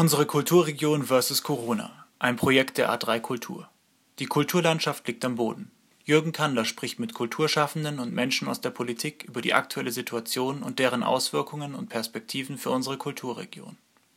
[0.00, 1.42] Unsere Kulturregion vs.
[1.42, 2.06] Corona.
[2.20, 3.68] Ein Projekt der A3 Kultur.
[4.20, 5.72] Die Kulturlandschaft liegt am Boden.
[6.04, 10.78] Jürgen Kandler spricht mit Kulturschaffenden und Menschen aus der Politik über die aktuelle Situation und
[10.78, 13.76] deren Auswirkungen und Perspektiven für unsere Kulturregion.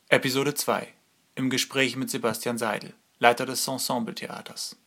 [0.10, 0.88] Episode 2.
[1.34, 4.80] Im Gespräch mit Sebastian Seidel, Leiter des Ensemble Theaters.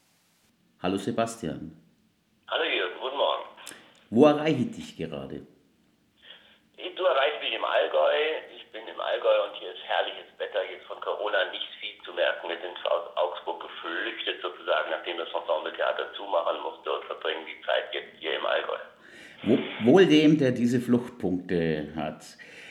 [0.81, 1.77] Hallo Sebastian.
[2.47, 3.43] Hallo Jürgen, guten Morgen.
[4.11, 5.45] Wo erreiche ich dich gerade?
[6.97, 8.15] Du erreichst mich im Allgäu.
[8.57, 10.63] Ich bin im Allgäu und hier ist herrliches Wetter.
[10.71, 12.49] Jetzt von Corona nicht viel zu merken.
[12.49, 17.65] Wir sind aus Augsburg geflüchtet sozusagen, nachdem das Ensemble Theater zumachen musste und verbringen die
[17.65, 18.77] Zeit jetzt hier im Allgäu.
[19.85, 22.25] Wohl dem, der diese Fluchtpunkte hat.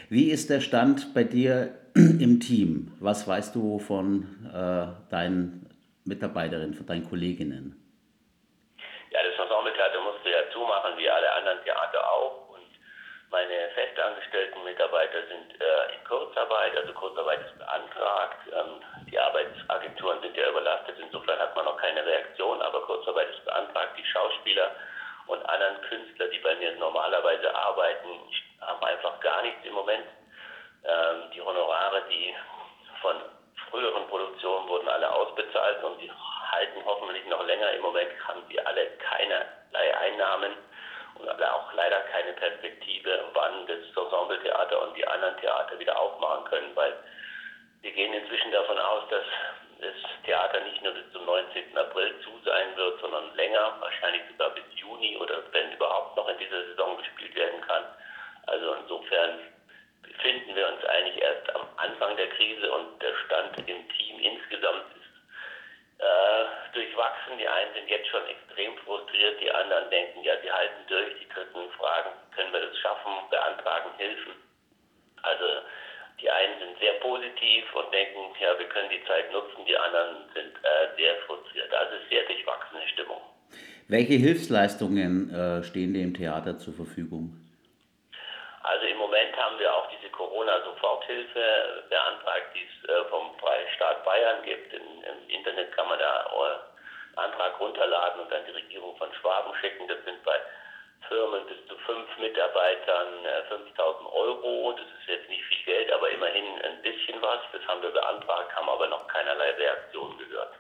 [0.10, 2.92] Wie ist der Stand bei dir im Team?
[3.00, 5.70] Was weißt du von äh, deinen
[6.06, 7.80] Mitarbeiterinnen, von deinen Kolleginnen?
[9.10, 12.53] Ja, das Ensemble Theater musste ja zumachen, wie alle anderen Theater auch.
[13.34, 18.38] Meine festangestellten Mitarbeiter sind äh, in Kurzarbeit, also Kurzarbeit ist beantragt.
[18.54, 23.44] Ähm, die Arbeitsagenturen sind ja überlastet, insofern hat man noch keine Reaktion, aber Kurzarbeit ist
[23.44, 23.98] beantragt.
[23.98, 24.70] Die Schauspieler
[25.26, 28.22] und anderen Künstler, die bei mir normalerweise arbeiten,
[28.62, 30.06] haben einfach gar nichts im Moment.
[30.84, 32.36] Ähm, die Honorare, die
[33.02, 33.16] von
[33.72, 36.12] früheren Produktionen wurden alle ausbezahlt und die
[36.52, 37.72] halten hoffentlich noch länger.
[37.72, 40.54] Im Moment haben sie alle keinerlei Einnahmen
[41.30, 43.80] auch leider keine Perspektive, wann das
[44.34, 46.94] Ensembletheater und die anderen Theater wieder aufmachen können, weil
[47.82, 49.26] wir gehen inzwischen davon aus, dass
[49.80, 49.94] das
[50.26, 51.78] Theater nicht nur bis zum 19.
[51.78, 56.38] April zu sein wird, sondern länger, wahrscheinlich sogar bis Juni oder wenn überhaupt noch in
[56.38, 57.84] dieser Saison gespielt werden kann.
[58.48, 59.40] Also insofern
[60.02, 64.86] befinden wir uns eigentlich erst am Anfang der Krise und der Stand im Team insgesamt
[66.00, 67.38] äh, durchwachsen.
[67.38, 71.30] Die einen sind jetzt schon extrem frustriert, die anderen denken, ja, sie halten durch, die
[71.30, 74.34] könnten fragen, können wir das schaffen, beantragen Hilfen.
[75.22, 75.46] Also
[76.20, 80.30] die einen sind sehr positiv und denken, ja, wir können die Zeit nutzen, die anderen
[80.34, 81.74] sind äh, sehr frustriert.
[81.74, 83.22] Also sehr durchwachsene Stimmung.
[83.88, 87.38] Welche Hilfsleistungen äh, stehen dem Theater zur Verfügung?
[88.64, 94.44] Also im Moment haben wir auch diese Corona-Soforthilfe beantragt, die es äh, vom Freistaat Bayern
[94.44, 94.74] gibt.
[94.74, 96.62] Im Internet kann man da einen
[97.16, 99.88] Antrag runterladen und dann die Regierung von Schwaben schicken.
[99.88, 100.40] Das sind bei
[101.08, 103.08] Firmen bis zu fünf Mitarbeitern
[103.50, 104.74] 5000 äh, Euro.
[104.74, 107.40] Das ist jetzt nicht viel Geld, aber immerhin ein bisschen was.
[107.52, 110.54] Das haben wir beantragt, haben aber noch keinerlei Reaktion gehört.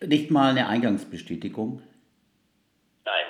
[0.00, 1.82] Nicht mal eine Eingangsbestätigung?
[3.04, 3.26] Nein,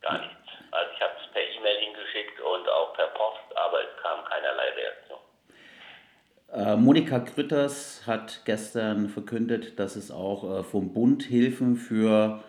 [0.00, 0.36] gar nichts.
[0.70, 4.70] Also ich habe es per E-Mail hingeschickt und auch per Post, aber es kam keinerlei
[4.70, 5.18] Reaktion.
[6.52, 12.42] Äh, Monika Grütters hat gestern verkündet, dass es auch äh, vom Bund Hilfen für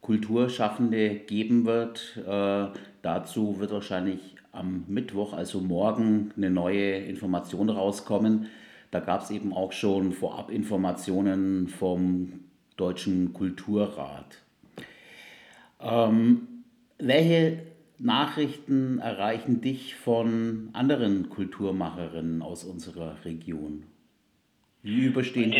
[0.00, 2.16] Kulturschaffende geben wird.
[2.26, 2.68] Äh,
[3.02, 8.46] dazu wird wahrscheinlich am Mittwoch, also morgen, eine neue Information rauskommen.
[8.90, 12.40] Da gab es eben auch schon Vorabinformationen vom
[12.78, 14.38] Deutschen Kulturrat.
[15.78, 16.48] Ähm,
[16.96, 17.58] welche
[17.98, 23.89] Nachrichten erreichen dich von anderen Kulturmacherinnen aus unserer Region?
[24.82, 25.58] Wie überstehen die?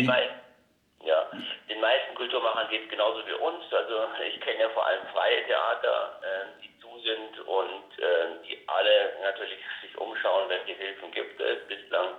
[1.03, 1.29] Ja,
[1.67, 3.73] den meisten Kulturmachern geht es genauso wie uns.
[3.73, 8.59] Also ich kenne ja vor allem freie Theater, äh, die zu sind und äh, die
[8.67, 11.67] alle natürlich sich umschauen, welche Hilfen gibt es.
[11.67, 12.09] Bislang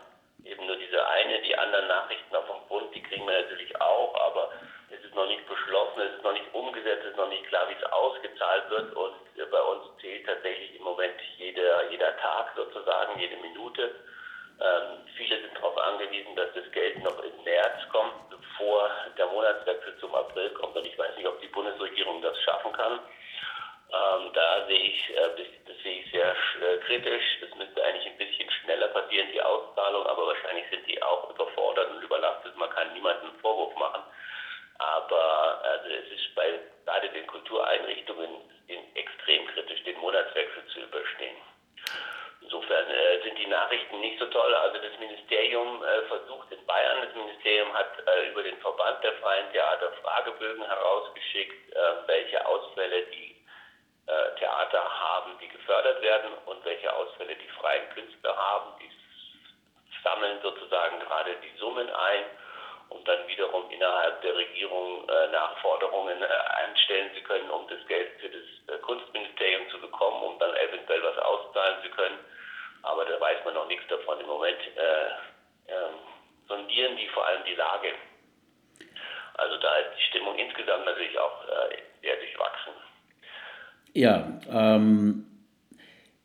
[0.45, 4.15] eben nur diese eine, die anderen Nachrichten auf dem Bund, die kriegen wir natürlich auch,
[4.21, 4.51] aber
[4.91, 7.69] es ist noch nicht beschlossen, es ist noch nicht umgesetzt, es ist noch nicht klar,
[7.69, 12.53] wie es ausgezahlt wird und äh, bei uns zählt tatsächlich im Moment jeder, jeder Tag
[12.57, 13.95] sozusagen, jede Minute.
[35.03, 38.31] Aber also es ist bei gerade den Kultureinrichtungen
[38.95, 41.37] extrem kritisch, den Monatswechsel zu überstehen.
[42.41, 44.55] Insofern äh, sind die Nachrichten nicht so toll.
[44.55, 49.13] Also das Ministerium äh, versucht in Bayern, das Ministerium hat äh, über den Verband der
[49.15, 53.37] freien Theater Fragebögen herausgeschickt, äh, welche Ausfälle die
[54.07, 58.73] äh, Theater haben, die gefördert werden und welche Ausfälle die freien Künstler haben.
[58.81, 58.91] Die
[60.03, 62.25] sammeln sozusagen gerade die Summen ein
[62.93, 66.27] um dann wiederum innerhalb der Regierung äh, Nachforderungen äh,
[66.63, 71.03] einstellen zu können, um das Geld für das äh, Kunstministerium zu bekommen, um dann eventuell
[71.03, 72.19] was auszahlen zu können.
[72.83, 74.21] Aber da weiß man noch nichts davon.
[74.21, 75.95] Im Moment äh, ähm,
[76.49, 77.93] sondieren die vor allem die Lage.
[79.35, 81.45] Also da ist die Stimmung insgesamt natürlich auch
[82.03, 82.73] sehr durchwachsen.
[83.95, 85.25] Ja, ähm,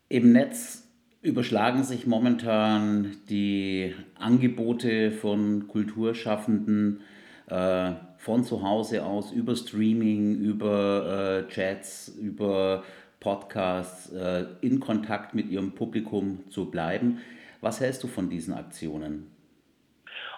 [0.09, 0.86] im Netz
[1.27, 7.03] überschlagen sich momentan die Angebote von Kulturschaffenden
[7.49, 12.83] äh, von zu Hause aus über Streaming, über äh, Chats, über
[13.19, 17.21] Podcasts äh, in Kontakt mit ihrem Publikum zu bleiben.
[17.61, 19.35] Was hältst du von diesen Aktionen?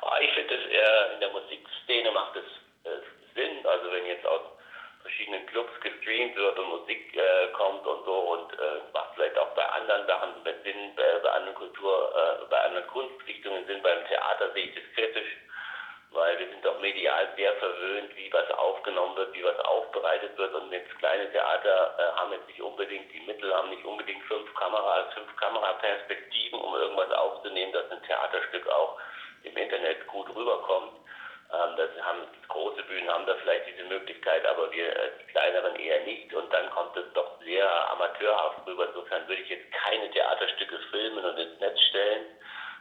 [0.02, 2.98] Ah, ich finde es eher in der Musikszene macht es äh,
[3.36, 3.66] Sinn.
[3.66, 4.42] Also wenn jetzt aus
[5.04, 9.54] verschiedenen Clubs gestreamt wird und Musik äh, kommt und so und äh, macht vielleicht auch
[9.80, 10.34] anderen Sachen
[10.64, 13.82] Sinn, bei, bei anderen Kultur, äh, bei anderen Kunstrichtungen Sinn.
[13.82, 15.38] Beim Theater sehe ich das kritisch
[16.12, 20.54] weil wir sind doch medial sehr verwöhnt, wie was aufgenommen wird, wie was aufbereitet wird.
[20.56, 24.54] Und jetzt kleine Theater äh, haben jetzt nicht unbedingt die Mittel, haben nicht unbedingt fünf
[24.56, 29.00] Kameras, fünf Kameraperspektiven, um irgendwas aufzunehmen, dass ein Theaterstück auch
[29.44, 30.94] im Internet gut rüberkommt.
[31.54, 35.76] Ähm, das haben große Bühnen haben da vielleicht diese Möglichkeit, aber wir äh, die kleineren
[35.76, 36.34] eher nicht.
[36.34, 38.88] Und dann kommt es doch sehr amateurhaft rüber.
[38.88, 42.26] Insofern würde ich jetzt keine Theaterstücke filmen und ins Netz stellen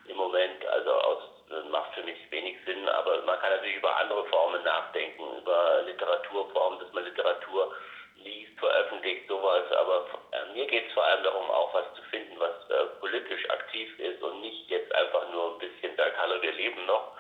[0.06, 0.66] im Moment.
[0.66, 1.22] Also aus
[1.70, 6.78] macht für mich wenig Sinn, aber man kann natürlich über andere Formen nachdenken, über Literaturformen,
[6.80, 7.74] dass man Literatur
[8.16, 9.64] liest, veröffentlicht, sowas.
[9.72, 13.48] Aber äh, mir geht es vor allem darum, auch was zu finden, was äh, politisch
[13.50, 17.12] aktiv ist und nicht jetzt einfach nur ein bisschen sagt, hallo, wir leben noch,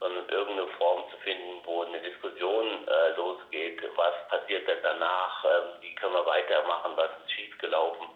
[0.00, 5.80] sondern irgendeine Form zu finden, wo eine Diskussion äh, losgeht, was passiert denn danach, ähm,
[5.80, 8.08] wie können wir weitermachen, was ist schiefgelaufen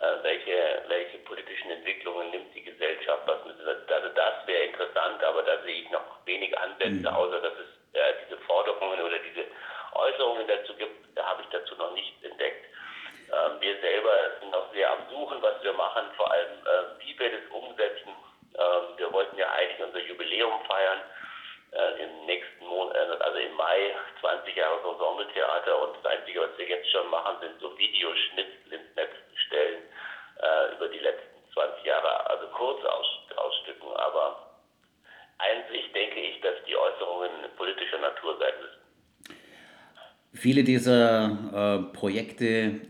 [0.00, 5.62] äh, welche, welche politischen Entwicklungen nimmt die Gesellschaft, was also das wäre interessant, aber da
[5.62, 7.06] sehe ich noch wenig Ansätze, mhm.
[7.06, 9.46] außer dass es äh, diese Forderungen oder diese
[9.94, 12.66] Äußerungen dazu gibt, da habe ich dazu noch nichts entdeckt.
[13.32, 17.18] Ähm, wir selber sind noch sehr am Suchen, was wir machen, vor allem äh, wie
[17.18, 18.12] wir das umsetzen.
[18.58, 20.00] Ähm, wir wollten ja eigentlich unser
[20.56, 21.00] Jubiläum feiern
[21.72, 26.58] äh, im nächsten Monat, äh, also im Mai 20 Jahre Ensembletheater und das Einzige, was
[26.58, 29.12] wir jetzt schon machen, sind so Videoschnitzel ins Netz
[29.46, 29.82] stellen
[30.40, 33.06] äh, über die letzten 20 Jahre, also kurz aus,
[33.36, 34.56] ausstücken, aber
[35.38, 39.36] einzig denke ich, dass die Äußerungen politischer Natur sein müssen.
[40.32, 42.80] Viele dieser äh, Projekte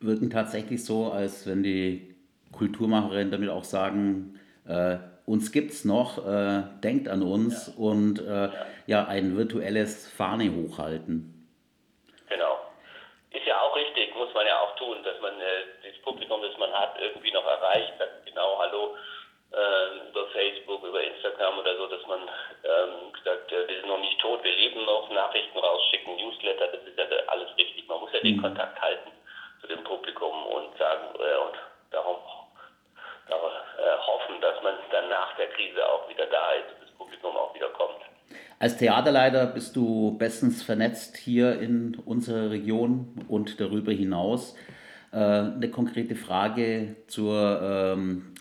[0.00, 2.14] wirken tatsächlich so, als wenn die
[2.52, 4.96] Kulturmacherinnen damit auch sagen, äh,
[5.28, 7.74] uns es noch, äh, denkt an uns ja.
[7.76, 8.48] und äh,
[8.86, 9.06] ja.
[9.06, 11.34] ein virtuelles Fahne hochhalten.
[12.28, 12.58] Genau.
[13.30, 15.78] Ist ja auch richtig, muss man ja auch tun, dass man äh,
[16.08, 18.96] Publikum, das man hat, irgendwie noch erreicht, sagt genau Hallo
[19.52, 22.20] äh, über Facebook, über Instagram oder so, dass man
[22.64, 26.82] ähm, sagt, äh, wir sind noch nicht tot, wir leben noch, Nachrichten rausschicken, Newsletter, das
[26.82, 27.86] ist ja alles richtig.
[27.88, 28.42] Man muss ja den mhm.
[28.42, 29.10] Kontakt halten
[29.60, 31.56] zu dem Publikum und sagen äh, und
[31.90, 32.16] darum,
[33.28, 36.90] darum äh, hoffen, dass man dann nach der Krise auch wieder da ist und das
[36.96, 37.98] Publikum auch wieder kommt.
[38.60, 44.54] Als Theaterleiter bist du bestens vernetzt hier in unserer Region und darüber hinaus.
[45.12, 48.34] Äh, eine konkrete Frage zur ähm,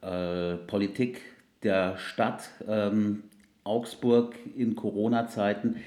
[0.00, 1.20] äh, Politik
[1.62, 3.24] der Stadt ähm,
[3.64, 5.82] Augsburg in Corona-Zeiten.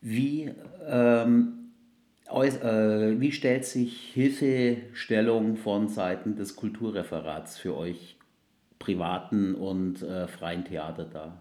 [0.00, 0.52] Wie,
[0.86, 1.72] ähm,
[2.30, 8.15] äh, wie stellt sich Hilfestellung von Seiten des Kulturreferats für euch
[8.86, 11.32] privaten und äh, freien Theater dar?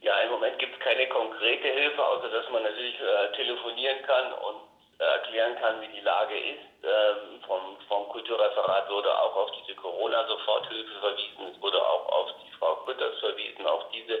[0.00, 4.32] Ja, im Moment gibt es keine konkrete Hilfe, außer dass man natürlich äh, telefonieren kann
[4.32, 6.66] und erklären kann, wie die Lage ist.
[6.82, 11.54] Ähm, vom, vom Kulturreferat wurde auch auf diese Corona-Soforthilfe verwiesen.
[11.54, 14.18] Es wurde auch auf die Frau Grütters verwiesen, auf diese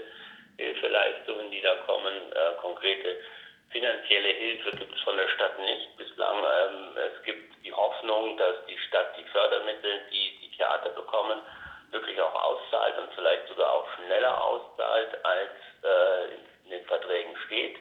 [0.58, 2.14] Hilfeleistungen, die da kommen.
[2.32, 3.16] Äh, konkrete
[3.70, 6.38] finanzielle Hilfe gibt es von der Stadt nicht bislang.
[6.38, 11.40] Ähm, es gibt die Hoffnung, dass die Stadt die Fördermittel, die Theater bekommen,
[11.90, 15.50] wirklich auch auszahlt und vielleicht sogar auch schneller auszahlt, als
[15.82, 17.76] äh, in den Verträgen steht.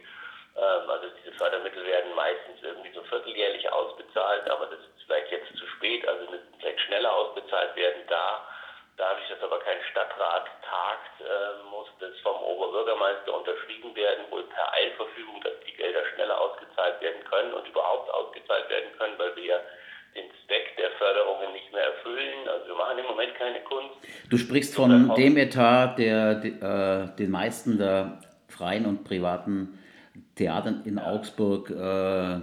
[0.58, 5.56] Ähm, also diese Fördermittel werden meistens irgendwie so vierteljährlich ausbezahlt, aber das ist vielleicht jetzt
[5.56, 8.02] zu spät, also müssen vielleicht schneller ausbezahlt werden.
[8.10, 8.48] Da,
[8.98, 14.74] dadurch, dass aber kein Stadtrat tagt, äh, muss das vom Oberbürgermeister unterschrieben werden, wohl per
[14.74, 18.42] Eilverfügung, dass die Gelder schneller ausgezahlt werden können und überhaupt ausgezahlt
[22.92, 23.96] machen im Moment keine Kunst.
[24.30, 29.80] Du sprichst von dem Etat, der äh, den meisten der freien und privaten
[30.36, 32.40] Theatern in Augsburg äh,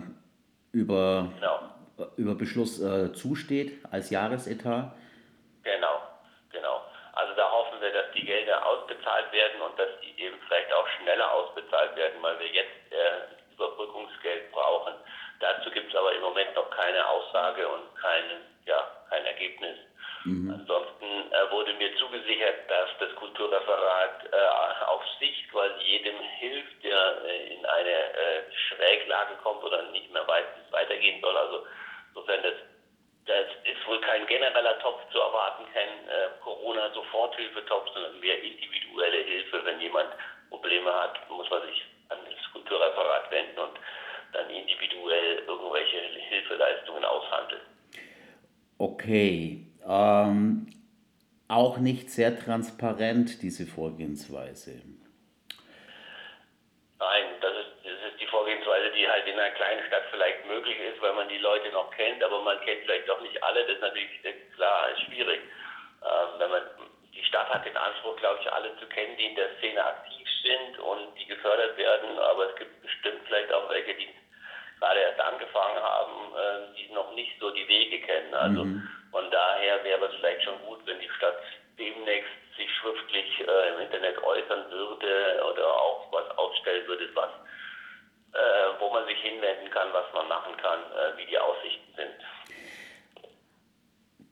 [0.72, 2.08] über, genau.
[2.16, 4.92] über Beschluss äh, zusteht als Jahresetat?
[5.62, 6.02] Genau,
[6.52, 6.82] genau.
[7.12, 10.86] Also da hoffen wir, dass die Gelder ausbezahlt werden und dass die eben vielleicht auch
[11.00, 14.94] schneller ausbezahlt werden, weil wir jetzt äh, Überbrückungsgeld brauchen.
[15.40, 18.24] Dazu gibt es aber im Moment noch keine Aussage und kein,
[18.66, 19.78] ja, kein Ergebnis.
[20.28, 20.50] Mhm.
[20.50, 27.22] Ansonsten äh, wurde mir zugesichert, dass das Kulturreferat äh, auf Sicht quasi jedem hilft, der
[27.24, 31.36] äh, in eine äh, Schräglage kommt oder nicht mehr weiß, wie es weitergehen soll.
[31.36, 31.64] Also
[32.08, 32.54] insofern das
[33.24, 39.62] das ist wohl kein genereller Topf zu erwarten, kein äh, Corona-Soforthilfetopf, sondern mehr individuelle Hilfe.
[39.66, 40.08] Wenn jemand
[40.48, 43.78] Probleme hat, muss man sich an das Kulturreferat wenden und
[44.32, 47.60] dann individuell irgendwelche Hilfeleistungen aushandeln.
[48.78, 49.67] Okay.
[49.88, 50.66] Ähm,
[51.48, 54.82] auch nicht sehr transparent, diese Vorgehensweise.
[56.98, 60.76] Nein, das ist, das ist die Vorgehensweise, die halt in einer kleinen Stadt vielleicht möglich
[60.92, 63.64] ist, weil man die Leute noch kennt, aber man kennt vielleicht doch nicht alle.
[63.64, 64.08] Das ist natürlich
[64.54, 65.40] klar, ist schwierig.
[66.04, 66.62] Ähm, wenn man,
[67.14, 70.26] die Stadt hat den Anspruch, glaube ich, alle zu kennen, die in der Szene aktiv
[70.42, 74.08] sind und die gefördert werden, aber es gibt bestimmt vielleicht auch welche, die
[74.78, 78.34] gerade erst angefangen haben, äh, die noch nicht so die Wege kennen.
[78.34, 78.88] Also mhm.
[79.10, 81.38] von daher wäre es vielleicht schon gut, wenn die Stadt
[81.78, 87.30] demnächst sich schriftlich äh, im Internet äußern würde oder auch was aufstellen würde, was,
[88.34, 92.14] äh, wo man sich hinwenden kann, was man machen kann, äh, wie die Aussichten sind.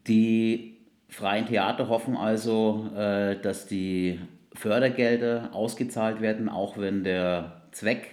[0.06, 0.76] Die
[1.16, 4.20] freien Theater hoffen also, äh, dass die
[4.54, 8.10] Fördergelder ausgezahlt werden, auch wenn der Zweck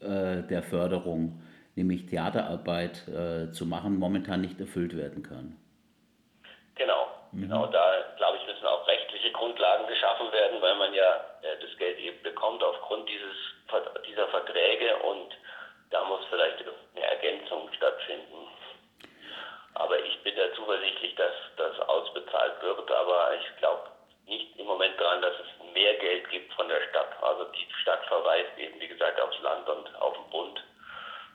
[0.00, 1.42] äh, der Förderung
[1.74, 5.56] nämlich Theaterarbeit äh, zu machen, momentan nicht erfüllt werden kann.
[6.76, 7.42] Genau, mhm.
[7.42, 7.84] genau da
[8.16, 12.62] glaube ich müssen auch rechtliche Grundlagen geschaffen werden, weil man ja das Geld eben bekommt
[12.62, 13.36] aufgrund dieses,
[14.08, 15.34] dieser Verträge und
[15.90, 16.62] da muss vielleicht
[16.94, 18.27] eine Ergänzung stattfinden.
[19.78, 23.90] Aber ich bin da zuversichtlich, dass das ausbezahlt wird, aber ich glaube
[24.26, 27.22] nicht im Moment daran, dass es mehr Geld gibt von der Stadt.
[27.22, 30.64] Also die Stadt verweist eben, wie gesagt, aufs Land und auf den Bund.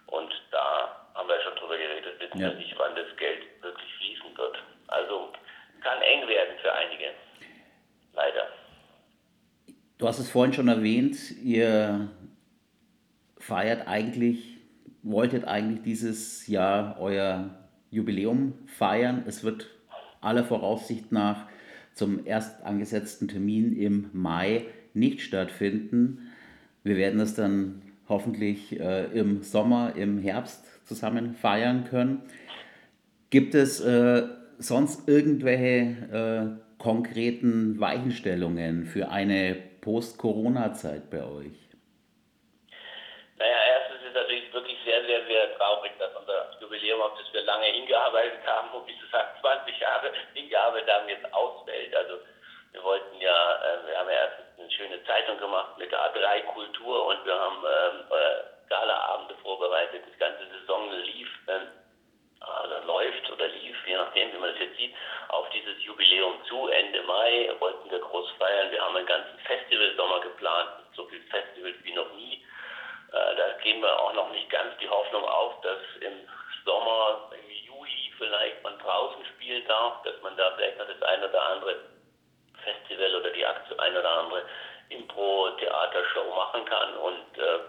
[0.07, 2.49] Und da haben wir schon drüber geredet, wissen ja.
[2.49, 4.57] wir nicht, wann das Geld wirklich fließen wird.
[4.87, 5.29] Also
[5.81, 7.11] kann eng werden für einige.
[8.13, 8.47] Leider.
[9.97, 12.09] Du hast es vorhin schon erwähnt, ihr
[13.39, 14.57] feiert eigentlich,
[15.01, 17.62] wolltet eigentlich dieses Jahr euer
[17.93, 19.23] Jubiläum feiern.
[19.27, 19.67] Es wird
[20.21, 21.45] aller Voraussicht nach
[21.93, 26.31] zum erst angesetzten Termin im Mai nicht stattfinden.
[26.83, 32.23] Wir werden es dann hoffentlich äh, im Sommer, im Herbst zusammen feiern können.
[33.29, 34.23] Gibt es äh,
[34.57, 41.57] sonst irgendwelche äh, konkreten Weichenstellungen für eine Post-Corona-Zeit bei euch?
[43.37, 46.13] Naja, erstens ist es natürlich wirklich sehr, sehr, sehr traurig, dass
[46.73, 51.33] Jubiläum, auf das wir lange hingearbeitet haben, und wie gesagt 20 Jahre hingearbeitet haben, jetzt
[51.33, 51.95] ausfällt.
[51.95, 52.17] Also
[52.71, 57.05] wir wollten ja, äh, wir haben ja erst eine schöne Zeitung gemacht mit A3 Kultur
[57.05, 60.01] und wir haben ähm, äh, Galaabende vorbereitet.
[60.11, 61.67] Die ganze Saison lief, ähm,
[62.39, 64.95] also läuft oder lief, je nachdem, wie man das jetzt sieht,
[65.29, 66.67] auf dieses Jubiläum zu.
[66.69, 68.71] Ende Mai wollten wir groß feiern.
[68.71, 72.43] Wir haben einen ganzen Festivalsommer geplant, so viele Festivals wie noch nie.
[73.13, 76.22] Äh, da geben wir auch noch nicht ganz die Hoffnung auf, dass im
[76.83, 81.29] Sommer, im Juli vielleicht man draußen spielen darf, dass man da vielleicht noch das eine
[81.29, 81.75] oder andere
[82.63, 84.43] Festival oder die ein oder andere
[84.89, 86.95] Impro-Theatershow machen kann.
[86.97, 87.59] Und äh,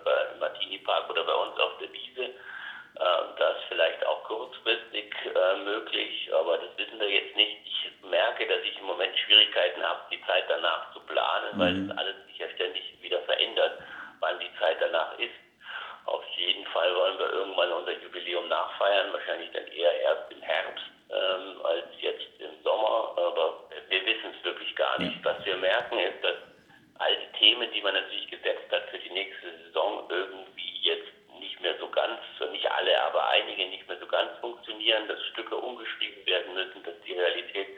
[32.85, 37.15] alle, aber einige nicht mehr so ganz funktionieren, dass Stücke umgeschrieben werden müssen, dass die
[37.15, 37.69] Realität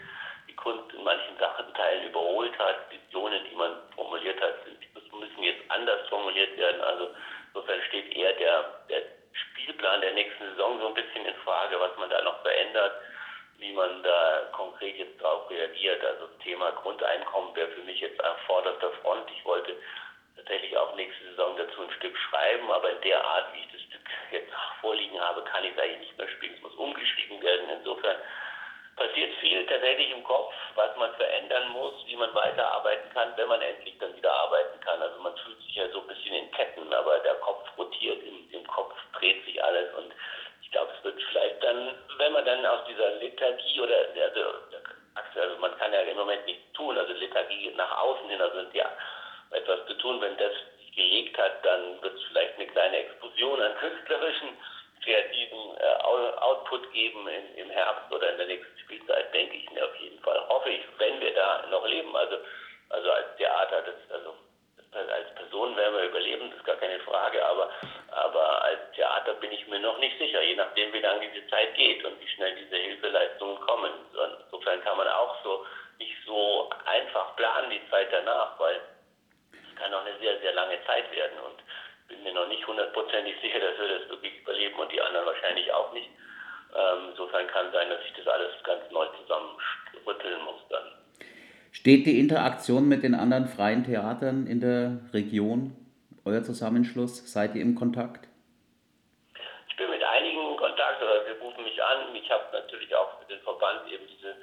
[0.48, 4.54] die Kunst in manchen Sachenteilen überholt hat, Visionen, die man formuliert hat,
[5.12, 6.80] müssen jetzt anders formuliert werden.
[6.80, 7.10] Also
[7.48, 11.96] insofern steht eher der, der Spielplan der nächsten Saison so ein bisschen in Frage, was
[11.96, 12.92] man da noch verändert
[13.58, 16.04] wie man da konkret jetzt darauf reagiert.
[16.04, 19.30] Also das Thema Grundeinkommen wäre für mich jetzt an vorderster Front.
[19.30, 19.74] Ich wollte
[20.36, 23.80] tatsächlich auch nächste Saison dazu ein Stück schreiben, aber in der Art, wie ich das
[23.82, 26.54] Stück jetzt vorliegen habe, kann ich es eigentlich nicht mehr spielen.
[26.54, 27.68] Es muss umgeschrieben werden.
[27.70, 28.16] Insofern
[28.96, 33.60] passiert viel tatsächlich im Kopf, was man verändern muss, wie man weiterarbeiten kann, wenn man
[33.60, 35.02] endlich dann wieder arbeiten kann.
[35.02, 38.48] Also man fühlt sich ja so ein bisschen in Ketten, aber der Kopf rotiert, im,
[38.52, 40.12] im Kopf dreht sich alles und
[40.66, 45.58] ich glaube, es wird vielleicht dann, wenn man dann aus dieser Lethargie oder also, also
[45.58, 48.90] man kann ja im Moment nichts tun, also Lethargie nach außen hin, also ja
[49.52, 50.52] etwas zu tun, wenn das
[50.94, 54.48] gelegt hat, dann wird es vielleicht eine kleine Explosion an künstlerischen,
[55.04, 56.02] kreativen äh,
[56.40, 60.18] Output geben in, im Herbst oder in der nächsten Spielzeit, denke ich mir auf jeden
[60.20, 60.48] Fall.
[60.48, 62.16] Hoffe ich, wenn wir da noch leben.
[62.16, 62.38] Also,
[62.88, 64.34] also als Theater, das, also
[64.92, 67.70] als Person werden wir überleben, das ist gar keine Frage, aber,
[68.10, 71.46] aber als Theater bin ich mir mir noch nicht sicher, je nachdem, wie lange diese
[71.48, 73.92] Zeit geht und wie schnell diese Hilfeleistungen kommen.
[74.44, 75.66] Insofern kann man auch so
[75.98, 78.80] nicht so einfach planen die Zeit danach, weil
[79.52, 81.62] es kann auch eine sehr, sehr lange Zeit werden und
[82.08, 85.72] bin mir noch nicht hundertprozentig sicher, dass wir das wirklich überleben und die anderen wahrscheinlich
[85.72, 86.08] auch nicht.
[86.74, 90.92] Ähm, insofern kann sein, dass ich das alles ganz neu zusammenrütteln muss dann.
[91.86, 95.70] Steht die Interaktion mit den anderen freien Theatern in der Region,
[96.24, 97.30] euer Zusammenschluss?
[97.30, 98.26] Seid ihr im Kontakt?
[99.70, 102.10] Ich bin mit einigen in Kontakt, oder wir rufen mich an.
[102.12, 104.34] Ich habe natürlich auch für den Verband eben diese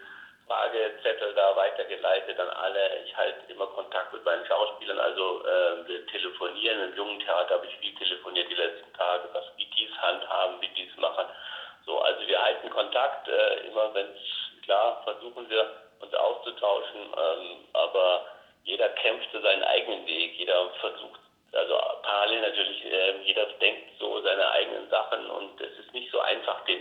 [0.48, 3.04] Fragezettel da weitergeleitet an alle.
[3.04, 6.92] Ich halte immer Kontakt mit meinen Schauspielern, also äh, wir telefonieren.
[6.92, 10.72] Im jungen Theater habe ich viel telefoniert die letzten Tage, was, wie es handhaben, wie
[10.80, 11.26] die es machen.
[11.86, 17.66] So, also wir halten Kontakt, äh, immer wenn es klar, versuchen wir uns auszutauschen, ähm,
[17.74, 18.26] aber
[18.64, 21.20] jeder kämpft für seinen eigenen Weg, jeder versucht,
[21.54, 26.20] also parallel natürlich, äh, jeder denkt so seine eigenen Sachen und es ist nicht so
[26.20, 26.80] einfach, den,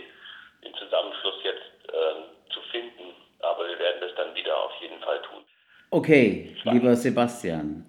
[0.63, 5.21] den Zusammenschluss jetzt äh, zu finden, aber wir werden das dann wieder auf jeden Fall
[5.21, 5.43] tun.
[5.91, 7.85] Okay, lieber Sebastian,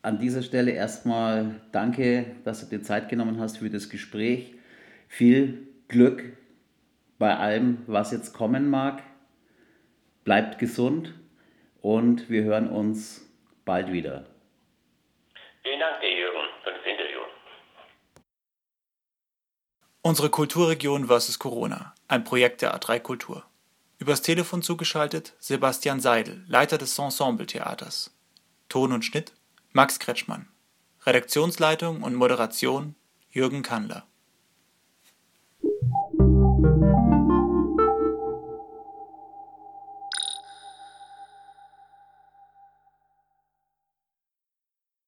[0.00, 4.54] an dieser Stelle erstmal danke, dass du dir Zeit genommen hast für das Gespräch.
[5.08, 6.22] Viel Glück
[7.18, 9.02] bei allem, was jetzt kommen mag.
[10.24, 11.14] Bleibt gesund
[11.80, 13.28] und wir hören uns
[13.64, 14.24] bald wieder.
[15.62, 17.20] Vielen Dank, dir Jürgen, für das Interview.
[20.00, 23.44] Unsere Kulturregion versus Corona, ein Projekt der A3 Kultur.
[23.98, 28.16] Übers Telefon zugeschaltet Sebastian Seidel, Leiter des Ensemble Theaters.
[28.68, 29.32] Ton und Schnitt
[29.72, 30.48] Max Kretschmann.
[31.04, 32.94] Redaktionsleitung und Moderation
[33.30, 34.06] Jürgen Kandler.